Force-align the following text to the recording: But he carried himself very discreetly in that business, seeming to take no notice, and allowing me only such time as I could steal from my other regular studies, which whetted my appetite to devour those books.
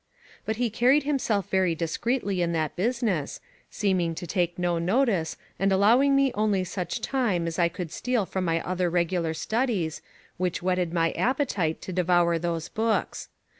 But 0.47 0.55
he 0.55 0.71
carried 0.71 1.03
himself 1.03 1.51
very 1.51 1.75
discreetly 1.75 2.41
in 2.41 2.53
that 2.53 2.75
business, 2.75 3.39
seeming 3.69 4.15
to 4.15 4.25
take 4.25 4.57
no 4.57 4.79
notice, 4.79 5.37
and 5.59 5.71
allowing 5.71 6.15
me 6.15 6.31
only 6.33 6.63
such 6.63 7.01
time 7.01 7.45
as 7.45 7.59
I 7.59 7.69
could 7.69 7.91
steal 7.91 8.25
from 8.25 8.43
my 8.43 8.61
other 8.61 8.89
regular 8.89 9.35
studies, 9.35 10.01
which 10.37 10.63
whetted 10.63 10.91
my 10.91 11.11
appetite 11.11 11.83
to 11.83 11.93
devour 11.93 12.39
those 12.39 12.67
books. 12.67 13.29